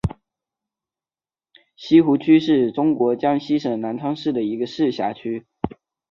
[1.75, 5.45] 西湖区是中国江西省南昌市的一个市辖区。